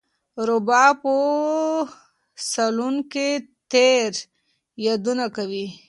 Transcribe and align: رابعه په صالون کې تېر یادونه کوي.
رابعه 0.47 0.89
په 1.01 1.15
صالون 2.51 2.95
کې 3.11 3.27
تېر 3.71 4.11
یادونه 4.85 5.25
کوي. 5.35 5.67